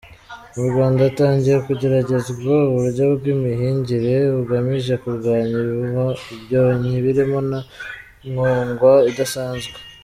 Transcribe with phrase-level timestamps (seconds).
[0.57, 5.59] Mu Rwanda hatangiye kugeragezwa uburyo bw’imihingire bugamije kurwanya
[6.35, 7.59] ibyonnyi birimo na
[8.29, 9.75] nkongwa idasanzwe.